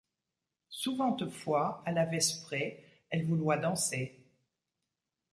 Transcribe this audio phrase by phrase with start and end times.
[0.71, 4.19] Souventes foys, à la vesprée, elle vouloyt danser.